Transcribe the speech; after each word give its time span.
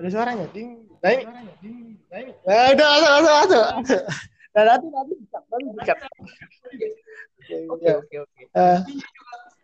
Ada 0.00 0.08
suaranya. 0.08 0.46
Ding. 0.56 0.88
Nah 1.04 1.10
ini. 1.12 1.24
Nah 2.46 2.64
udah 2.72 2.86
masuk 2.88 3.10
masuk 3.12 3.32
masuk. 3.36 4.02
Nah 4.52 4.68
nanti 4.68 4.84
nanti 4.92 5.14
dikat, 5.16 5.42
nanti 5.48 5.68
dikat. 5.80 5.98
Oke 7.72 7.86
Ya. 7.88 7.94
oke 7.96 8.16
oke. 8.20 8.42
Eh, 8.52 8.78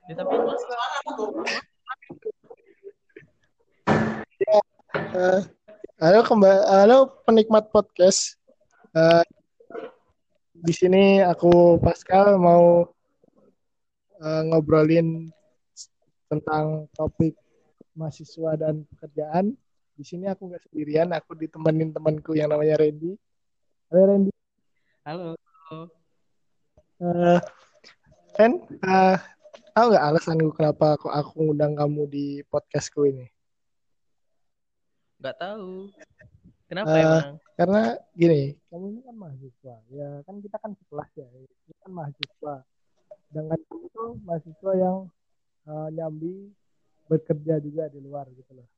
Ya, 0.08 0.12
tapi 0.16 0.32
eh, 5.12 5.40
halo 6.00 6.18
kembali, 6.24 6.60
halo 6.72 6.98
penikmat 7.28 7.68
podcast. 7.68 8.40
Eh, 8.96 9.24
di 10.56 10.72
sini 10.72 11.20
aku 11.20 11.76
Pascal 11.84 12.40
mau 12.40 12.88
eh, 14.24 14.42
ngobrolin 14.48 15.28
tentang 16.32 16.88
topik 16.96 17.36
mahasiswa 17.92 18.56
dan 18.56 18.88
pekerjaan. 18.96 19.52
Di 19.98 20.06
sini 20.06 20.30
aku 20.30 20.46
nggak 20.46 20.62
sendirian, 20.70 21.10
aku 21.10 21.34
ditemenin 21.34 21.90
temanku 21.90 22.38
yang 22.38 22.54
namanya 22.54 22.78
Randy. 22.78 23.18
Halo 23.90 24.02
Randy. 24.06 24.30
halo. 25.02 25.34
Eh, 27.02 27.38
Ren, 28.38 28.62
eh, 28.62 29.18
tahu 29.74 29.86
nggak 29.90 30.06
alasanku 30.06 30.54
kenapa 30.54 30.94
kok 31.02 31.10
aku 31.10 31.50
ngundang 31.50 31.74
kamu 31.74 32.06
di 32.06 32.26
podcastku 32.46 33.10
ini? 33.10 33.26
Nggak 35.18 35.34
tahu. 35.34 35.90
Kenapa 36.70 36.94
Eh, 36.94 37.02
emang? 37.02 37.34
Karena 37.58 37.82
gini, 38.14 38.54
kamu 38.70 38.84
ini 38.94 39.00
kan 39.02 39.16
mahasiswa, 39.18 39.76
ya 39.90 40.08
kan 40.22 40.34
kita 40.38 40.56
kan 40.62 40.72
sekelas 40.78 41.10
ya, 41.18 41.26
kita 41.42 41.78
kan 41.82 41.90
mahasiswa. 41.90 42.54
Dengan 43.34 43.58
itu 43.58 44.02
mahasiswa 44.22 44.72
yang 44.78 45.10
eh, 45.66 45.88
nyambi 45.90 46.54
bekerja 47.10 47.58
juga 47.58 47.90
di 47.90 47.98
luar 47.98 48.30
gitu 48.30 48.54
loh. 48.54 48.77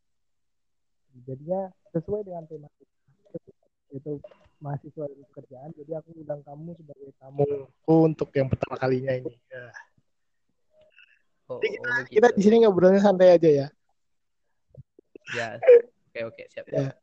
Jadinya 1.27 1.71
sesuai 1.91 2.23
dengan 2.27 2.45
tema 2.47 2.69
kita, 2.79 3.39
itu 3.91 4.13
mahasiswa 4.63 5.05
dan 5.09 5.21
pekerjaan. 5.33 5.71
Jadi 5.75 5.93
aku 5.97 6.09
undang 6.15 6.41
kamu 6.45 6.71
sebagai 6.79 7.11
tamuku 7.19 7.95
untuk 8.07 8.29
yang 8.37 8.49
pertama 8.53 8.75
kalinya 8.79 9.13
ini. 9.17 9.35
Ya. 9.51 9.67
Oh, 11.51 11.59
Jadi 11.59 11.77
oh, 11.83 11.83
begitu. 11.83 12.15
Kita 12.21 12.29
di 12.37 12.43
sini 12.47 12.57
ngobrolnya 12.63 13.03
santai 13.03 13.35
aja 13.35 13.51
ya. 13.51 13.67
Ya. 15.35 15.49
Oke 16.11 16.21
oke 16.27 16.43
siap. 16.51 16.67
Ya. 16.71 16.95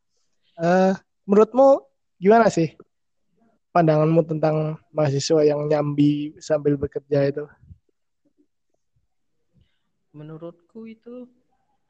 Eh, 0.58 0.94
menurutmu 1.28 1.84
gimana 2.18 2.48
sih 2.48 2.74
pandanganmu 3.76 4.26
tentang 4.26 4.82
mahasiswa 4.90 5.46
yang 5.46 5.68
nyambi 5.70 6.34
sambil 6.42 6.80
bekerja 6.80 7.30
itu? 7.30 7.46
Menurutku 10.16 10.90
itu 10.90 11.30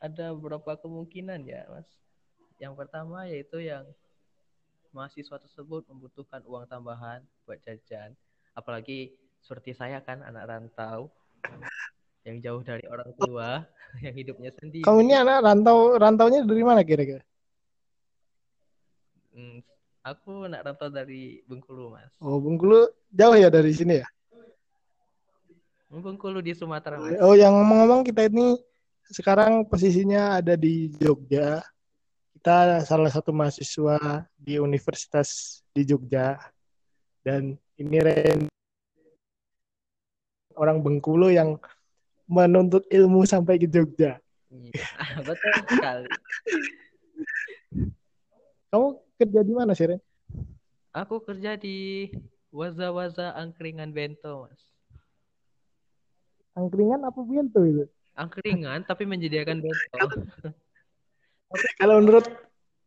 ada 0.04 0.36
beberapa 0.36 0.76
kemungkinan 0.76 1.48
ya, 1.48 1.64
Mas. 1.72 1.88
Yang 2.58 2.74
pertama 2.74 3.30
yaitu 3.30 3.62
yang 3.62 3.86
mahasiswa 4.90 5.38
tersebut 5.38 5.86
membutuhkan 5.86 6.42
uang 6.50 6.66
tambahan 6.66 7.22
buat 7.46 7.62
jajan. 7.62 8.18
Apalagi 8.58 9.14
seperti 9.46 9.78
saya 9.78 10.02
kan 10.02 10.26
anak 10.26 10.50
rantau 10.50 11.14
yang 12.26 12.42
jauh 12.42 12.62
dari 12.66 12.84
orang 12.90 13.14
tua, 13.16 13.62
yang 14.06 14.12
hidupnya 14.18 14.52
sendiri. 14.58 14.84
Kamu 14.84 15.00
ini 15.06 15.16
anak 15.16 15.46
rantau 15.46 15.96
rantaunya 15.96 16.42
dari 16.44 16.64
mana 16.66 16.82
kira-kira? 16.82 17.22
Hmm, 19.38 19.62
aku 20.02 20.50
anak 20.50 20.66
rantau 20.66 20.90
dari 20.90 21.46
Bengkulu, 21.46 21.94
Mas. 21.94 22.10
Oh, 22.18 22.42
Bengkulu 22.42 22.90
jauh 23.14 23.38
ya 23.38 23.54
dari 23.54 23.72
sini 23.72 24.02
ya? 24.02 24.08
Bengkulu 25.88 26.42
di 26.42 26.58
Sumatera, 26.58 26.98
Mas. 26.98 27.22
Oh, 27.22 27.38
yang 27.38 27.54
ngomong-ngomong 27.54 28.02
kita 28.02 28.28
ini 28.28 28.58
sekarang 29.14 29.64
posisinya 29.70 30.42
ada 30.42 30.58
di 30.58 30.92
Jogja. 30.98 31.64
Kita 32.38 32.86
salah 32.86 33.10
satu 33.10 33.34
mahasiswa 33.34 33.98
di 34.38 34.62
Universitas 34.62 35.58
di 35.74 35.82
Jogja. 35.82 36.38
Dan 37.26 37.58
ini 37.82 37.98
Ren 37.98 38.46
orang 40.54 40.86
Bengkulu 40.86 41.34
yang 41.34 41.58
menuntut 42.30 42.86
ilmu 42.94 43.26
sampai 43.26 43.58
ke 43.58 43.66
Jogja. 43.66 44.22
Iya, 44.54 44.86
betul 45.26 45.50
sekali. 45.66 46.10
Kamu 48.70 48.88
kerja 49.18 49.42
di 49.42 49.54
mana 49.58 49.74
sih, 49.74 49.90
Ren? 49.90 50.02
Aku 50.94 51.26
kerja 51.26 51.58
di 51.58 52.06
Waza-Waza 52.54 53.34
Angkringan 53.34 53.98
Bento, 53.98 54.46
Mas. 54.46 54.62
Angkringan 56.54 57.02
apa 57.02 57.18
bento 57.26 57.66
itu? 57.66 57.90
Angkringan 58.14 58.86
tapi 58.86 59.10
menyediakan 59.10 59.58
bento. 59.66 60.06
Kalau 61.80 62.04
menurut 62.04 62.28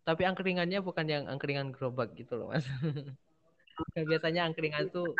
Tapi 0.00 0.26
angkringannya 0.26 0.81
bukan 0.82 1.06
yang 1.06 1.25
angkringan 1.31 1.71
gerobak 1.71 2.16
gitu 2.19 2.34
loh, 2.34 2.50
Mas. 2.50 2.66
Biasanya 4.10 4.48
angkringan 4.48 4.91
tuh 4.91 5.15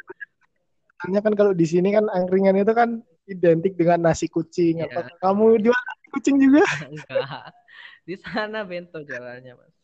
Soalnya 1.01 1.21
kan 1.25 1.33
kalau 1.33 1.53
di 1.57 1.65
sini 1.65 1.97
kan 1.97 2.05
angkringan 2.13 2.61
itu 2.61 2.77
kan 2.77 3.01
identik 3.25 3.73
dengan 3.73 4.13
nasi 4.13 4.29
kucing. 4.29 4.85
Iya. 4.85 4.93
Apa 4.93 5.09
kamu 5.17 5.57
jual 5.65 5.73
nasi 5.73 6.07
kucing 6.13 6.37
juga? 6.37 6.61
enggak. 6.93 7.57
Di 8.05 8.15
sana 8.21 8.69
bento 8.69 9.01
jalannya, 9.01 9.57
Mas. 9.57 9.75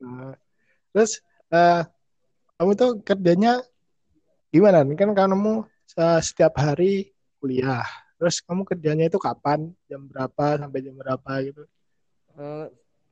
Nah, 0.00 0.32
terus 0.96 1.20
eh, 1.52 1.82
kamu 2.56 2.72
tuh 2.72 2.90
kerjanya 3.04 3.60
gimana? 4.48 4.80
Ini 4.80 4.96
kan 4.96 5.12
kamu 5.12 5.68
eh, 6.00 6.20
setiap 6.24 6.56
hari 6.56 7.12
kuliah. 7.36 7.84
Terus 8.16 8.40
kamu 8.40 8.64
kerjanya 8.64 9.12
itu 9.12 9.20
kapan? 9.20 9.76
Jam 9.92 10.08
berapa 10.08 10.56
sampai 10.56 10.80
jam 10.80 10.96
berapa 10.96 11.32
gitu? 11.44 11.68
Eh, 12.38 12.66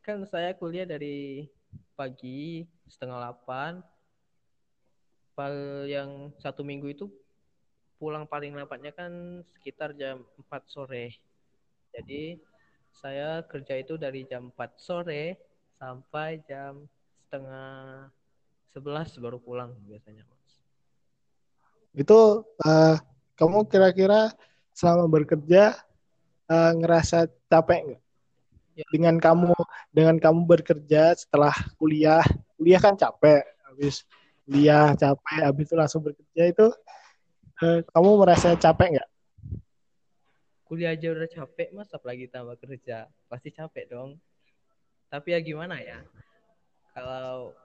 kan 0.06 0.22
saya 0.30 0.54
kuliah 0.54 0.86
dari 0.86 1.48
pagi 1.98 2.62
setengah 2.86 3.18
delapan. 3.18 3.82
Yang 5.86 6.34
satu 6.42 6.66
minggu 6.66 6.90
itu 6.90 7.06
pulang 7.98 8.26
paling 8.26 8.54
lambatnya 8.54 8.90
kan 8.90 9.42
sekitar 9.54 9.94
jam 9.94 10.26
4 10.38 10.66
sore. 10.66 11.14
Jadi 11.94 12.38
saya 12.90 13.42
kerja 13.46 13.78
itu 13.78 13.94
dari 13.94 14.26
jam 14.26 14.50
4 14.50 14.78
sore 14.78 15.38
sampai 15.78 16.42
jam 16.50 16.86
setengah 17.26 18.10
11 18.74 19.14
baru 19.22 19.38
pulang 19.38 19.78
biasanya, 19.86 20.26
Mas. 20.26 20.58
Itu 21.94 22.42
eh, 22.66 22.98
kamu 23.38 23.70
kira-kira 23.70 24.34
selama 24.74 25.06
bekerja 25.06 25.78
eh, 26.50 26.72
ngerasa 26.82 27.30
capek 27.46 27.94
nggak? 27.94 28.07
Ya. 28.78 28.86
Dengan 28.94 29.18
kamu 29.18 29.50
dengan 29.90 30.22
kamu 30.22 30.46
bekerja 30.46 31.10
setelah 31.18 31.50
kuliah, 31.82 32.22
kuliah 32.54 32.78
kan 32.78 32.94
capek, 32.94 33.42
habis 33.66 34.06
kuliah 34.46 34.94
capek, 34.94 35.40
habis 35.42 35.66
itu 35.66 35.74
langsung 35.74 36.06
bekerja 36.06 36.42
itu 36.46 36.66
eh, 37.58 37.82
kamu 37.90 38.10
merasa 38.22 38.54
capek 38.54 38.94
nggak? 38.94 39.08
Kuliah 40.62 40.94
aja 40.94 41.10
udah 41.10 41.26
capek, 41.26 41.74
Mas, 41.74 41.90
apalagi 41.90 42.30
tambah 42.30 42.54
kerja. 42.60 43.10
Pasti 43.26 43.50
capek 43.50 43.90
dong. 43.90 44.20
Tapi 45.10 45.34
ya 45.34 45.40
gimana 45.42 45.80
ya? 45.82 45.98
Kalau 46.94 47.56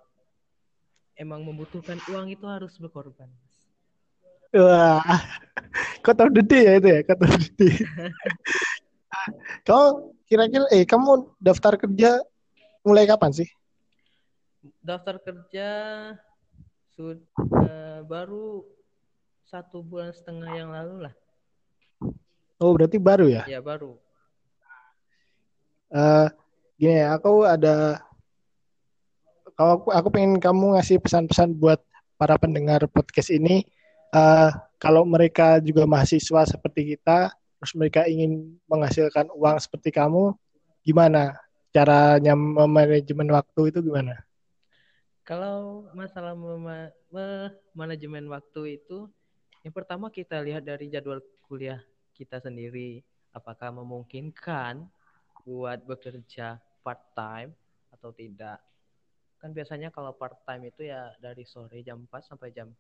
emang 1.14 1.46
membutuhkan 1.46 2.02
uang 2.10 2.34
itu 2.34 2.46
harus 2.50 2.74
berkorban. 2.82 3.30
Wah, 4.54 5.04
kau 6.02 6.14
tahu 6.14 6.30
dede 6.30 6.60
ya 6.62 6.74
itu 6.78 6.88
ya, 6.90 7.00
kau 7.10 7.18
tahu 7.22 7.38
dede. 7.38 7.70
Kamu 9.66 10.13
kira-kira, 10.34 10.66
eh 10.74 10.82
kamu 10.82 11.38
daftar 11.38 11.78
kerja 11.78 12.18
mulai 12.82 13.06
kapan 13.06 13.30
sih? 13.30 13.50
Daftar 14.82 15.22
kerja 15.22 15.68
sudah 16.98 18.02
baru 18.10 18.66
satu 19.46 19.86
bulan 19.86 20.10
setengah 20.10 20.50
yang 20.58 20.74
lalu 20.74 21.06
lah. 21.06 21.14
Oh 22.58 22.74
berarti 22.74 22.98
baru 22.98 23.30
ya? 23.30 23.46
Ya 23.46 23.62
baru. 23.62 24.02
Eh 25.94 26.28
gini 26.82 26.98
ya, 26.98 27.14
aku 27.14 27.46
ada, 27.46 28.02
kalau 29.54 29.78
aku, 29.78 29.88
aku 29.94 30.08
pengen 30.10 30.42
kamu 30.42 30.74
ngasih 30.74 30.98
pesan-pesan 30.98 31.54
buat 31.54 31.78
para 32.18 32.42
pendengar 32.42 32.82
podcast 32.90 33.30
ini. 33.30 33.62
Eh 34.10 34.50
kalau 34.82 35.06
mereka 35.06 35.62
juga 35.62 35.86
mahasiswa 35.86 36.50
seperti 36.50 36.98
kita, 36.98 37.30
terus 37.64 37.80
mereka 37.80 38.04
ingin 38.12 38.60
menghasilkan 38.68 39.32
uang 39.32 39.56
seperti 39.56 39.96
kamu, 39.96 40.36
gimana? 40.84 41.32
Caranya 41.72 42.36
manajemen 42.36 43.32
waktu 43.32 43.72
itu 43.72 43.80
gimana? 43.80 44.20
Kalau 45.24 45.88
masalah 45.96 46.36
mema- 46.36 46.92
me- 47.08 47.56
manajemen 47.72 48.28
waktu 48.28 48.84
itu, 48.84 49.08
yang 49.64 49.72
pertama 49.72 50.12
kita 50.12 50.44
lihat 50.44 50.68
dari 50.68 50.92
jadwal 50.92 51.24
kuliah 51.48 51.80
kita 52.12 52.44
sendiri, 52.44 53.00
apakah 53.32 53.72
memungkinkan 53.72 54.84
buat 55.48 55.88
bekerja 55.88 56.60
part 56.84 57.00
time 57.16 57.56
atau 57.96 58.12
tidak. 58.12 58.60
Kan 59.40 59.56
biasanya 59.56 59.88
kalau 59.88 60.12
part 60.12 60.36
time 60.44 60.68
itu 60.68 60.92
ya 60.92 61.16
dari 61.16 61.48
sore 61.48 61.80
jam 61.80 62.04
4 62.12 62.28
sampai 62.28 62.52
jam 62.52 62.76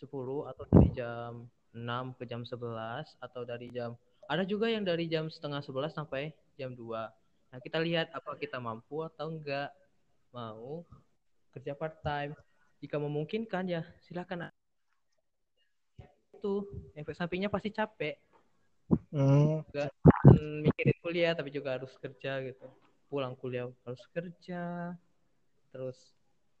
10 0.00 0.48
atau 0.48 0.64
dari 0.64 0.96
jam 0.96 1.44
6 1.72 2.16
ke 2.16 2.24
jam 2.24 2.42
11 2.46 3.16
atau 3.20 3.42
dari 3.44 3.68
jam 3.72 3.96
ada 4.28 4.44
juga 4.44 4.68
yang 4.68 4.84
dari 4.84 5.08
jam 5.08 5.32
setengah 5.32 5.64
11 5.64 5.96
sampai 5.96 6.36
jam 6.60 6.76
2. 6.76 6.84
Nah, 7.48 7.58
kita 7.64 7.80
lihat 7.80 8.12
apa 8.12 8.36
kita 8.36 8.60
mampu 8.60 9.00
atau 9.00 9.32
enggak 9.32 9.72
mau 10.28 10.84
kerja 11.56 11.72
part 11.72 11.96
time. 12.04 12.36
Jika 12.84 13.00
memungkinkan 13.00 13.64
ya 13.72 13.82
silakan. 14.04 14.52
Itu 16.36 16.68
efek 16.92 17.16
sampingnya 17.16 17.48
pasti 17.48 17.72
capek. 17.72 18.20
Hmm. 19.08 19.64
Enggak 19.72 19.90
mikirin 20.60 20.96
kuliah 21.00 21.32
tapi 21.32 21.48
juga 21.48 21.80
harus 21.80 21.96
kerja 21.96 22.44
gitu. 22.44 22.68
Pulang 23.08 23.32
kuliah 23.32 23.72
harus 23.88 24.04
kerja. 24.12 24.92
Terus 25.72 25.96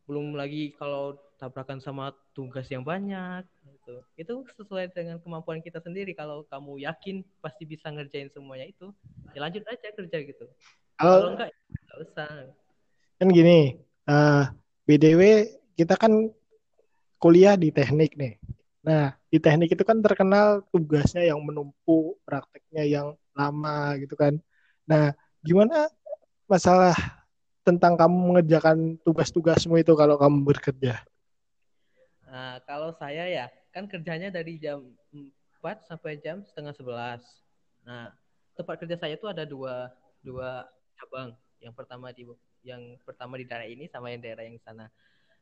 belum 0.08 0.32
lagi 0.32 0.72
kalau 0.80 1.20
tabrakan 1.38 1.78
sama 1.78 2.10
tugas 2.34 2.66
yang 2.68 2.82
banyak 2.82 3.46
gitu. 3.62 3.94
Itu 4.18 4.34
sesuai 4.58 4.90
dengan 4.90 5.22
kemampuan 5.22 5.62
kita 5.62 5.78
sendiri. 5.78 6.12
Kalau 6.12 6.42
kamu 6.50 6.82
yakin 6.82 7.22
pasti 7.38 7.62
bisa 7.64 7.88
ngerjain 7.88 8.28
semuanya 8.34 8.66
itu, 8.66 8.90
ya 9.32 9.46
lanjut 9.46 9.62
aja 9.70 9.88
kerja 9.94 10.18
gitu. 10.26 10.44
Kalau 10.98 11.32
enggak, 11.32 11.54
ya 11.54 11.78
enggak 11.78 11.98
usah. 12.10 12.30
Kan 13.22 13.28
gini, 13.30 13.78
uh, 14.10 14.12
eh, 14.12 14.44
BDW 14.90 15.22
kita 15.78 15.94
kan 15.94 16.10
kuliah 17.22 17.54
di 17.54 17.70
teknik 17.70 18.18
nih. 18.18 18.34
Nah, 18.82 19.14
di 19.30 19.38
teknik 19.38 19.70
itu 19.74 19.86
kan 19.86 20.02
terkenal 20.02 20.66
tugasnya 20.74 21.22
yang 21.22 21.38
menumpuk, 21.42 22.18
prakteknya 22.26 22.82
yang 22.82 23.06
lama 23.34 23.94
gitu 24.02 24.18
kan. 24.18 24.34
Nah, 24.90 25.14
gimana 25.42 25.86
masalah 26.50 26.96
tentang 27.62 27.94
kamu 27.94 28.16
mengerjakan 28.16 28.96
tugas-tugasmu 29.04 29.78
itu 29.78 29.92
kalau 29.94 30.16
kamu 30.16 30.40
bekerja? 30.42 31.04
Nah, 32.28 32.60
kalau 32.68 32.92
saya 32.92 33.24
ya, 33.24 33.46
kan 33.72 33.88
kerjanya 33.88 34.28
dari 34.28 34.60
jam 34.60 34.84
4 35.58 35.88
sampai 35.88 36.20
jam 36.20 36.44
setengah 36.44 36.76
11. 36.76 37.24
Nah, 37.88 38.12
tempat 38.52 38.84
kerja 38.84 38.96
saya 39.00 39.16
itu 39.16 39.24
ada 39.24 39.48
dua 39.48 39.88
dua 40.20 40.68
cabang. 41.00 41.32
Yang 41.58 41.74
pertama 41.74 42.12
di 42.12 42.22
yang 42.62 43.00
pertama 43.02 43.40
di 43.40 43.48
daerah 43.48 43.66
ini 43.66 43.88
sama 43.88 44.12
yang 44.12 44.20
daerah 44.20 44.44
yang 44.44 44.60
sana. 44.60 44.92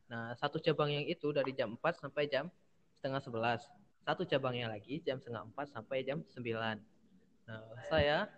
Nah, 0.06 0.32
satu 0.38 0.62
cabang 0.62 0.94
yang 0.94 1.04
itu 1.10 1.34
dari 1.34 1.50
jam 1.50 1.74
4 1.74 1.98
sampai 1.98 2.30
jam 2.30 2.46
setengah 2.94 3.18
11. 3.18 3.66
Satu 4.06 4.22
cabangnya 4.22 4.70
lagi 4.70 5.02
jam 5.02 5.18
setengah 5.18 5.42
4 5.50 5.74
sampai 5.74 6.06
jam 6.06 6.22
9. 6.22 6.78
Nah, 7.50 7.62
saya 7.90 8.30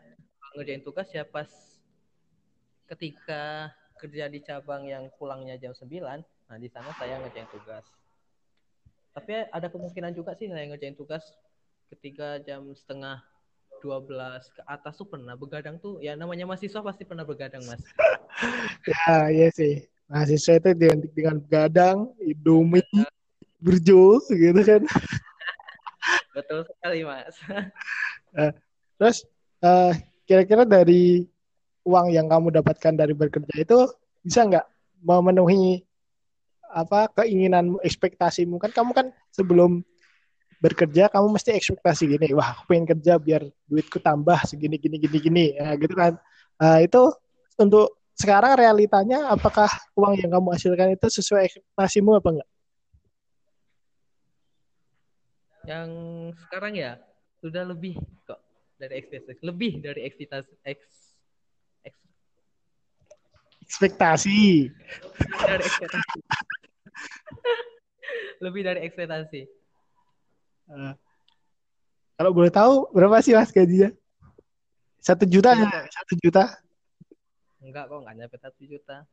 ngerjain 0.56 0.80
tugas 0.80 1.12
ya 1.12 1.28
pas 1.28 1.48
ketika 2.88 3.68
kerja 4.00 4.32
di 4.32 4.40
cabang 4.40 4.88
yang 4.88 5.12
pulangnya 5.20 5.60
jam 5.60 5.76
9, 5.76 6.24
nah 6.48 6.56
di 6.56 6.68
sana 6.72 6.88
saya 6.96 7.20
ngerjain 7.20 7.50
tugas. 7.52 7.84
Tapi 9.12 9.48
ada 9.50 9.66
kemungkinan 9.68 10.12
juga 10.14 10.36
sih 10.38 10.48
saya 10.48 10.68
ngerjain 10.68 10.94
tugas 10.94 11.24
ketika 11.88 12.38
jam 12.44 12.68
setengah 12.76 13.24
12 13.80 14.54
ke 14.54 14.62
atas 14.66 14.98
tuh 14.98 15.06
pernah 15.06 15.34
begadang 15.38 15.78
tuh. 15.78 16.02
Ya 16.02 16.18
namanya 16.18 16.44
mahasiswa 16.46 16.82
pasti 16.82 17.06
pernah 17.06 17.24
begadang 17.24 17.62
mas. 17.66 17.82
Ya 18.86 19.34
iya 19.34 19.48
sih. 19.50 19.82
Mahasiswa 20.06 20.62
itu 20.62 20.68
identik 20.72 21.12
dengan 21.12 21.42
begadang 21.42 22.14
indomie 22.22 22.86
berjo 23.58 24.22
gitu 24.30 24.60
kan. 24.62 24.82
Betul 26.36 26.62
sekali 26.64 27.02
mas. 27.02 27.34
Nah, 28.30 28.50
terus 28.98 29.26
uh, 29.62 29.92
kira-kira 30.24 30.62
dari 30.62 31.26
uang 31.82 32.14
yang 32.14 32.30
kamu 32.30 32.54
dapatkan 32.62 32.94
dari 32.94 33.14
bekerja 33.16 33.54
itu 33.58 33.78
bisa 34.22 34.44
nggak 34.46 34.66
memenuhi 35.02 35.87
apa 36.68 37.08
keinginan 37.22 37.76
ekspektasimu 37.80 38.60
kan 38.60 38.70
kamu 38.72 38.92
kan 38.92 39.06
sebelum 39.32 39.80
bekerja 40.58 41.06
kamu 41.08 41.38
mesti 41.38 41.54
ekspektasi 41.54 42.18
gini 42.18 42.34
wah 42.34 42.52
aku 42.52 42.68
pengen 42.68 42.86
kerja 42.90 43.16
biar 43.16 43.46
duitku 43.70 44.02
tambah 44.02 44.36
segini 44.44 44.76
gini 44.76 44.98
gini 44.98 45.18
gini 45.18 45.44
ya 45.54 45.78
gitu 45.78 45.94
kan 45.94 46.18
uh, 46.58 46.78
itu 46.82 47.14
untuk 47.58 47.98
sekarang 48.18 48.58
realitanya 48.58 49.30
apakah 49.30 49.70
uang 49.94 50.18
yang 50.18 50.34
kamu 50.34 50.50
hasilkan 50.50 50.98
itu 50.98 51.06
sesuai 51.06 51.46
ekspektasimu 51.46 52.18
apa 52.18 52.28
enggak 52.34 52.50
yang 55.68 55.88
sekarang 56.48 56.72
ya 56.74 56.98
sudah 57.38 57.62
lebih 57.62 57.94
kok 58.26 58.42
dari 58.82 58.98
ekspektasi 58.98 59.40
lebih 59.46 59.72
dari 59.78 60.00
ekspektasi 60.10 60.52
eks 60.66 60.98
ekspektasi. 63.68 64.72
Lebih 64.72 65.40
dari 65.44 65.62
ekspektasi. 65.68 66.18
Lebih 68.38 68.62
dari 68.62 68.80
ekspektasi. 68.86 69.42
Uh, 70.68 70.94
kalau 72.18 72.34
boleh 72.34 72.50
tahu 72.50 72.90
berapa 72.90 73.22
sih 73.22 73.34
mas 73.34 73.54
gajinya? 73.54 73.94
Satu 74.98 75.22
juta 75.24 75.54
ya? 75.54 75.70
Satu 75.86 76.18
juta? 76.18 76.58
Enggak 77.62 77.86
kok, 77.86 77.98
enggak 78.02 78.14
nyampe 78.18 78.36
satu 78.42 78.62
juta. 78.66 79.06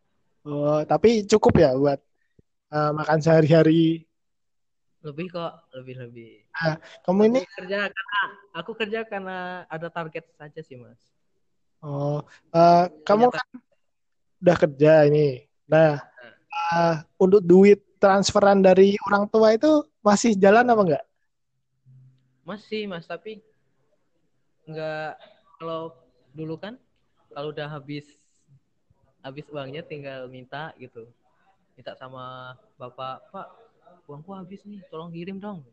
Oh, 0.45 0.81
tapi 0.86 1.25
cukup 1.25 1.54
ya 1.57 1.74
buat 1.77 2.01
uh, 2.74 2.92
makan 2.98 3.22
sehari-hari? 3.22 4.10
Lebih 5.06 5.38
kok, 5.38 5.54
lebih 5.77 6.01
lebih. 6.01 6.33
Nah, 6.50 6.81
kamu 7.06 7.22
ini 7.30 7.42
kerja 7.45 7.86
karena 7.94 8.22
aku 8.57 8.72
kerja 8.74 9.00
karena 9.06 9.69
ada 9.69 9.88
target 9.94 10.25
saja 10.33 10.62
sih 10.66 10.77
mas. 10.81 10.98
Oh, 11.86 12.25
uh, 12.54 12.86
kamu 13.06 13.30
kan 13.30 13.48
udah 14.42 14.57
kerja 14.57 15.06
ini. 15.06 15.45
Nah, 15.69 16.01
uh, 16.74 17.06
untuk 17.22 17.45
duit 17.45 17.85
transferan 17.98 18.60
dari 18.62 18.96
orang 19.10 19.26
tua 19.30 19.56
itu 19.56 19.84
masih 20.04 20.36
jalan 20.38 20.68
apa 20.68 20.82
enggak? 20.82 21.04
Masih, 22.46 22.86
Mas, 22.86 23.10
tapi 23.10 23.42
enggak 24.66 25.18
kalau 25.58 25.94
dulu 26.36 26.58
kan 26.58 26.76
kalau 27.32 27.50
udah 27.54 27.70
habis 27.70 28.06
habis 29.26 29.46
uangnya 29.50 29.82
tinggal 29.82 30.30
minta 30.30 30.70
gitu. 30.78 31.10
Minta 31.74 31.98
sama 31.98 32.56
bapak, 32.78 33.34
"Pak, 33.34 33.48
uangku 34.06 34.32
habis 34.38 34.62
nih, 34.64 34.80
tolong 34.88 35.10
kirim 35.10 35.42
dong." 35.42 35.66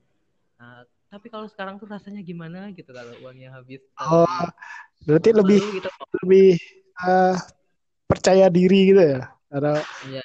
Nah, 0.57 0.89
tapi 1.13 1.29
kalau 1.29 1.45
sekarang 1.47 1.77
tuh 1.77 1.87
rasanya 1.87 2.25
gimana 2.25 2.73
gitu 2.73 2.91
kalau 2.91 3.13
uangnya 3.21 3.53
habis. 3.53 3.85
Oh, 4.01 4.49
berarti 5.05 5.31
lebih 5.37 5.61
gitu. 5.77 5.89
lebih 6.25 6.57
uh, 7.05 7.37
percaya 8.09 8.49
diri 8.49 8.93
gitu 8.93 9.03
ya 9.03 9.21
karena 9.53 9.77
ya. 10.09 10.25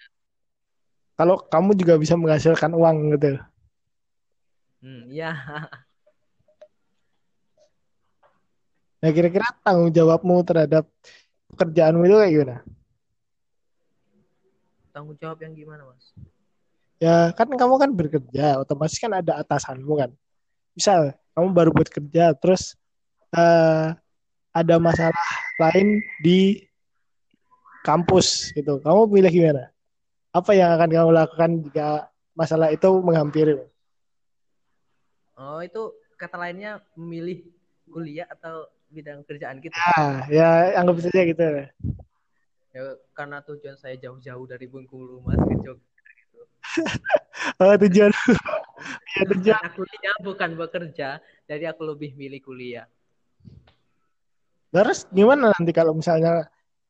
Kalau 1.18 1.42
kamu 1.50 1.74
juga 1.74 1.98
bisa 1.98 2.14
menghasilkan 2.14 2.78
uang 2.78 3.18
gitu. 3.18 3.42
Hmm, 4.78 5.10
ya 5.10 5.34
nah 9.02 9.10
kira-kira 9.14 9.46
tanggung 9.66 9.90
jawabmu 9.94 10.46
terhadap 10.46 10.86
pekerjaanmu 11.54 12.06
itu 12.06 12.16
kayak 12.22 12.32
gimana? 12.34 12.56
Tanggung 14.94 15.18
jawab 15.18 15.42
yang 15.42 15.54
gimana 15.58 15.90
mas? 15.90 16.14
Ya 16.98 17.34
kan 17.34 17.50
kamu 17.50 17.74
kan 17.78 17.90
bekerja 17.94 18.62
otomatis 18.62 18.98
kan 18.98 19.14
ada 19.14 19.42
atasanmu 19.42 19.94
kan. 19.98 20.14
Misal 20.78 21.14
kamu 21.34 21.48
baru 21.54 21.70
buat 21.74 21.90
kerja 21.90 22.34
terus 22.38 22.78
uh, 23.34 23.94
ada 24.54 24.76
masalah 24.82 25.30
lain 25.62 26.02
di 26.22 26.66
kampus 27.86 28.54
gitu. 28.58 28.82
Kamu 28.82 29.10
pilih 29.10 29.30
gimana? 29.30 29.70
Apa 30.38 30.54
yang 30.54 30.70
akan 30.78 30.90
kamu 30.94 31.12
lakukan 31.18 31.52
jika 31.66 32.14
masalah 32.38 32.70
itu 32.70 32.86
menghampiri? 33.02 33.58
Oh, 35.34 35.66
itu 35.66 35.98
kata 36.14 36.38
lainnya 36.38 36.78
memilih 36.94 37.42
kuliah 37.90 38.30
atau 38.30 38.70
bidang 38.94 39.26
kerjaan 39.26 39.58
kita. 39.58 39.74
Ah, 39.98 40.30
ya 40.30 40.78
anggap 40.78 41.02
saja 41.02 41.26
gitu. 41.26 41.42
Ya, 42.70 42.84
karena 43.18 43.42
tujuan 43.42 43.82
saya 43.82 43.98
jauh-jauh 43.98 44.46
dari 44.46 44.70
Bengkulu 44.70 45.26
Mas 45.26 45.42
ke 45.42 45.58
Jogja 45.66 46.06
gitu. 46.22 46.42
oh, 47.66 47.74
tujuan. 47.74 48.14
ya, 49.18 49.22
tujuan. 49.34 49.62
kuliah 49.74 50.16
bukan 50.22 50.54
bekerja, 50.54 51.18
jadi 51.50 51.74
aku 51.74 51.82
lebih 51.82 52.14
milih 52.14 52.46
kuliah. 52.46 52.86
Terus 54.70 55.10
gimana 55.10 55.50
nanti 55.58 55.74
kalau 55.74 55.98
misalnya 55.98 56.46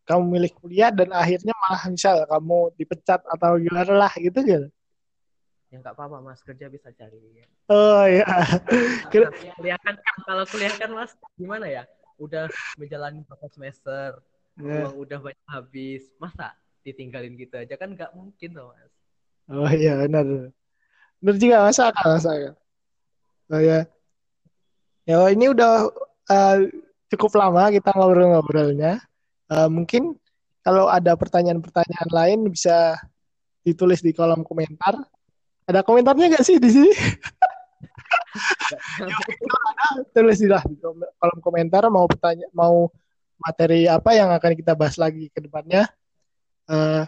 kamu 0.07 0.23
milih 0.39 0.51
kuliah 0.55 0.89
dan 0.89 1.11
akhirnya 1.11 1.51
malah 1.51 1.83
misal 1.91 2.23
kamu 2.23 2.71
dipecat 2.79 3.21
atau 3.27 3.59
gimana 3.59 4.07
lah 4.07 4.13
gitu 4.15 4.39
gitu 4.41 4.67
ya 5.71 5.77
nggak 5.83 5.95
apa-apa 5.95 6.17
mas. 6.23 6.39
Kerja 6.43 6.71
bisa 6.71 6.89
cari. 6.95 7.19
Ya. 7.35 7.45
oh 7.67 8.05
ya 8.07 8.27
kuliah 9.59 9.79
kan 9.83 9.95
kalau 10.23 10.43
kuliah 10.47 10.73
kan 10.75 10.89
mas 10.91 11.11
gimana 11.35 11.67
ya? 11.67 11.83
Udah 12.17 12.49
menjalani 12.79 13.21
beberapa 13.27 13.47
semester 13.51 14.17
yeah. 14.57 14.87
uang 14.87 15.05
udah 15.07 15.19
banyak 15.21 15.47
habis. 15.51 16.07
Masa 16.17 16.55
ditinggalin 16.87 17.35
gitu 17.35 17.59
aja? 17.59 17.75
Kan 17.75 17.93
nggak 17.95 18.15
mungkin 18.15 18.51
loh 18.55 18.71
mas. 18.73 18.93
Oh 19.51 19.71
iya 19.71 19.99
benar. 20.07 20.51
Benar 21.19 21.35
juga 21.39 21.55
masa 21.67 21.91
akal 21.91 22.07
masa 22.15 22.29
akal. 22.35 22.53
Oh 23.51 23.61
ya 23.63 23.87
ya 25.07 25.23
ini 25.31 25.51
udah 25.51 25.87
uh, 26.27 26.57
cukup 27.07 27.39
lama 27.39 27.71
kita 27.71 27.95
ngobrol-ngobrolnya 27.95 28.99
Uh, 29.47 29.71
mungkin 29.71 30.15
kalau 30.63 30.91
ada 30.91 31.15
pertanyaan-pertanyaan 31.15 32.11
lain 32.11 32.39
bisa 32.51 32.99
ditulis 33.63 34.03
di 34.03 34.11
kolom 34.11 34.43
komentar. 34.43 34.99
Ada 35.67 35.83
komentarnya 35.83 36.31
nggak 36.31 36.47
sih 36.47 36.59
di 36.59 36.69
sini? 36.71 36.91
tulis 40.15 40.39
di 40.39 40.47
kolom 41.19 41.39
komentar 41.39 41.87
mau 41.87 42.07
bertanya 42.07 42.47
mau 42.51 42.91
materi 43.39 43.87
apa 43.87 44.17
yang 44.17 44.33
akan 44.33 44.53
kita 44.55 44.75
bahas 44.75 44.99
lagi 44.99 45.31
ke 45.31 45.39
depannya. 45.39 45.87
Uh, 46.67 47.07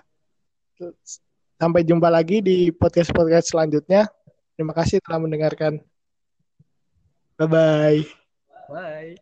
sampai 1.60 1.84
jumpa 1.84 2.08
lagi 2.08 2.40
di 2.40 2.72
podcast-podcast 2.72 3.52
selanjutnya. 3.52 4.08
Terima 4.56 4.72
kasih 4.72 5.04
telah 5.04 5.20
mendengarkan. 5.20 5.84
Bye-bye. 7.40 8.04
Bye. 8.72 9.20